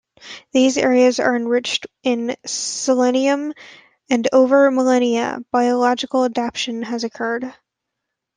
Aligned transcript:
These 0.51 0.79
areas 0.79 1.19
are 1.19 1.35
enriched 1.35 1.85
in 2.01 2.35
selenium 2.43 3.53
and 4.09 4.27
over 4.33 4.71
millennia, 4.71 5.45
biologic 5.51 6.15
adaptation 6.15 6.81
has 6.81 7.03
occurred. 7.03 7.53